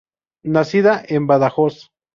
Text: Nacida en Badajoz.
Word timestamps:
Nacida 0.43 1.03
en 1.09 1.27
Badajoz. 1.27 1.91